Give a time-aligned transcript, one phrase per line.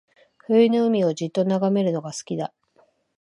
[0.47, 2.51] 冬の海をじっと眺めるのが好きだ